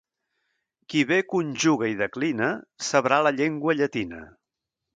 [0.93, 2.49] Qui bé conjuga i declina,
[2.89, 4.27] sabrà la llengua llatina.